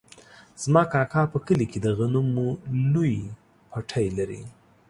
زما 0.63 0.83
کاکا 0.93 1.21
په 1.33 1.37
کلي 1.45 1.65
کې 1.71 1.79
د 1.81 1.87
غنمو 1.97 2.47
لوی 2.93 3.15
پټی 3.71 4.05
لري. 4.17 4.43